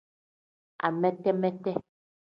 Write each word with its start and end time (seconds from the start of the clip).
Amete-mete. 0.87 1.71